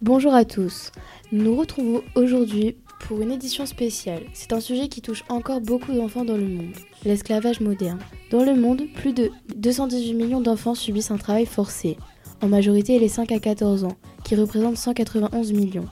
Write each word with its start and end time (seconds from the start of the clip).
Bonjour 0.00 0.32
à 0.32 0.44
tous. 0.44 0.92
Nous 1.32 1.56
retrouvons 1.56 2.02
aujourd'hui 2.14 2.76
pour 3.00 3.20
une 3.20 3.32
édition 3.32 3.66
spéciale. 3.66 4.22
C'est 4.32 4.52
un 4.52 4.60
sujet 4.60 4.86
qui 4.86 5.02
touche 5.02 5.24
encore 5.28 5.60
beaucoup 5.60 5.92
d'enfants 5.92 6.24
dans 6.24 6.36
le 6.36 6.46
monde, 6.46 6.76
l'esclavage 7.04 7.58
moderne. 7.58 7.98
Dans 8.30 8.44
le 8.44 8.54
monde, 8.54 8.82
plus 8.94 9.12
de 9.12 9.32
218 9.56 10.14
millions 10.14 10.40
d'enfants 10.40 10.76
subissent 10.76 11.10
un 11.10 11.16
travail 11.16 11.46
forcé, 11.46 11.96
en 12.42 12.46
majorité 12.46 13.00
les 13.00 13.08
5 13.08 13.32
à 13.32 13.40
14 13.40 13.82
ans, 13.82 13.96
qui 14.22 14.36
représentent 14.36 14.76
191 14.76 15.52
millions. 15.52 15.88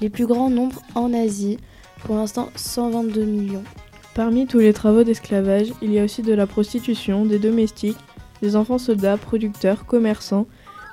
Les 0.00 0.10
plus 0.10 0.26
grands 0.26 0.48
nombres 0.48 0.82
en 0.94 1.12
Asie, 1.12 1.58
pour 2.04 2.14
l'instant 2.14 2.50
122 2.54 3.24
millions. 3.24 3.64
Parmi 4.14 4.46
tous 4.46 4.60
les 4.60 4.72
travaux 4.72 5.02
d'esclavage, 5.02 5.72
il 5.82 5.92
y 5.92 5.98
a 5.98 6.04
aussi 6.04 6.22
de 6.22 6.34
la 6.34 6.46
prostitution, 6.46 7.26
des 7.26 7.40
domestiques, 7.40 7.98
des 8.42 8.54
enfants 8.54 8.78
soldats, 8.78 9.16
producteurs, 9.16 9.86
commerçants, 9.86 10.46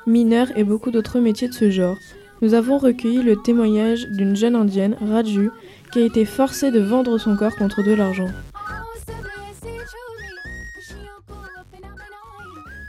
mineurs 0.07 0.57
et 0.57 0.63
beaucoup 0.63 0.89
d'autres 0.89 1.19
métiers 1.19 1.49
de 1.49 1.53
ce 1.53 1.69
genre. 1.69 1.97
Nous 2.41 2.53
avons 2.53 2.77
recueilli 2.77 3.23
le 3.23 3.35
témoignage 3.35 4.07
d'une 4.09 4.35
jeune 4.35 4.55
indienne, 4.55 4.95
Raju, 5.01 5.49
qui 5.91 5.99
a 5.99 6.05
été 6.05 6.23
forcée 6.23 6.69
de 6.69 6.79
vendre 6.79 7.17
son 7.17 7.35
corps 7.35 7.55
contre 7.55 7.81
de 7.81 7.93
l'argent. 7.93 8.27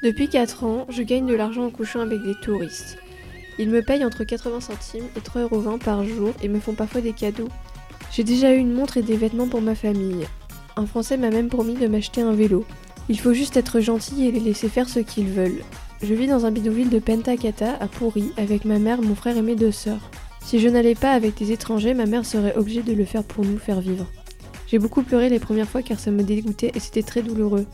Depuis 0.02 0.28
4 0.28 0.64
ans, 0.64 0.86
je 0.90 1.02
gagne 1.02 1.26
de 1.26 1.34
l'argent 1.34 1.64
en 1.64 1.70
couchant 1.70 2.00
avec 2.00 2.22
des 2.22 2.34
touristes. 2.34 2.98
Ils 3.58 3.70
me 3.70 3.82
payent 3.82 4.04
entre 4.04 4.22
80 4.22 4.60
centimes 4.60 5.06
et 5.16 5.20
3,20€ 5.20 5.78
par 5.78 6.04
jour 6.04 6.32
et 6.42 6.48
me 6.48 6.60
font 6.60 6.74
parfois 6.74 7.00
des 7.00 7.12
cadeaux. 7.12 7.48
J'ai 8.12 8.24
déjà 8.24 8.54
eu 8.54 8.58
une 8.58 8.74
montre 8.74 8.98
et 8.98 9.02
des 9.02 9.16
vêtements 9.16 9.48
pour 9.48 9.62
ma 9.62 9.74
famille. 9.74 10.26
Un 10.76 10.86
Français 10.86 11.16
m'a 11.16 11.30
même 11.30 11.48
promis 11.48 11.74
de 11.74 11.88
m'acheter 11.88 12.20
un 12.20 12.32
vélo. 12.32 12.64
Il 13.08 13.18
faut 13.18 13.32
juste 13.32 13.56
être 13.56 13.80
gentil 13.80 14.27
et 14.27 14.30
les 14.30 14.40
laisser 14.40 14.68
faire 14.68 14.88
ce 14.88 15.00
qu'ils 15.00 15.28
veulent. 15.28 15.64
Je 16.02 16.14
vis 16.14 16.28
dans 16.28 16.46
un 16.46 16.52
bidonville 16.52 16.91
de 16.91 17.00
Pentakata 17.00 17.74
à 17.80 17.88
Pourri 17.88 18.32
avec 18.36 18.64
ma 18.64 18.78
mère, 18.78 19.02
mon 19.02 19.16
frère 19.16 19.36
et 19.36 19.42
mes 19.42 19.56
deux 19.56 19.72
sœurs. 19.72 20.10
Si 20.40 20.60
je 20.60 20.68
n'allais 20.68 20.94
pas 20.94 21.10
avec 21.10 21.36
des 21.36 21.50
étrangers, 21.50 21.92
ma 21.92 22.06
mère 22.06 22.24
serait 22.24 22.56
obligée 22.56 22.82
de 22.82 22.92
le 22.92 23.05
faire 23.05 23.24
pour 23.24 23.44
nous 23.44 23.58
faire 23.58 23.80
vivre. 23.80 24.06
J'ai 24.68 24.78
beaucoup 24.78 25.02
pleuré 25.02 25.28
les 25.28 25.40
premières 25.40 25.68
fois 25.68 25.82
car 25.82 25.98
ça 25.98 26.10
me 26.10 26.22
dégoûtait 26.22 26.70
et 26.74 26.80
c'était 26.80 27.02
très 27.02 27.22
douloureux. 27.22 27.66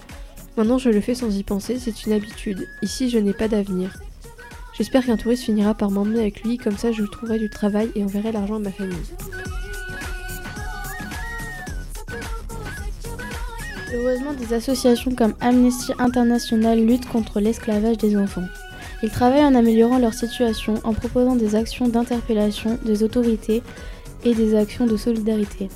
Maintenant 0.57 0.79
je 0.79 0.89
le 0.89 1.01
fais 1.01 1.15
sans 1.15 1.37
y 1.37 1.43
penser, 1.43 1.79
c'est 1.79 2.07
une 2.07 2.13
habitude. 2.13 2.67
Ici 2.83 3.11
je 3.11 3.19
n'ai 3.19 3.35
pas 3.35 3.49
d'avenir. 3.49 4.01
J'espère 4.77 5.05
qu'un 5.05 5.17
touriste 5.17 5.45
finira 5.45 5.75
par 5.75 5.91
m'emmener 5.91 6.21
avec 6.21 6.43
lui, 6.43 6.57
comme 6.57 6.79
ça 6.79 6.93
je 6.93 7.05
trouverai 7.05 7.39
du 7.39 7.51
travail 7.51 7.91
et 7.95 8.03
enverrai 8.03 8.33
l'argent 8.33 8.57
à 8.57 8.61
ma 8.61 8.73
famille. 8.73 8.97
Heureusement, 13.95 14.33
des 14.33 14.53
associations 14.55 15.15
comme 15.15 15.35
Amnesty 15.41 15.93
International 16.01 16.85
luttent 16.85 17.09
contre 17.09 17.39
l'esclavage 17.39 17.97
des 17.97 18.17
enfants. 18.17 18.49
Ils 19.05 19.11
travaillent 19.11 19.45
en 19.45 19.55
améliorant 19.55 19.99
leur 19.99 20.15
situation 20.15 20.75
en 20.83 20.95
proposant 20.95 21.37
des 21.37 21.55
actions 21.55 21.87
d'interpellation 21.87 22.77
des 22.85 23.05
autorités 23.05 23.63
et 24.25 24.35
des 24.35 24.57
actions 24.57 24.87
de 24.87 24.97
solidarité. 24.97 25.69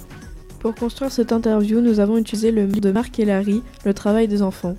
Pour 0.58 0.74
construire 0.74 1.12
cette 1.12 1.30
interview, 1.30 1.80
nous 1.80 2.00
avons 2.00 2.16
utilisé 2.16 2.50
le 2.50 2.66
mot 2.66 2.80
de 2.80 2.90
Marc 2.90 3.18
Larry, 3.18 3.62
le 3.84 3.94
travail 3.94 4.26
des 4.26 4.42
enfants. 4.42 4.74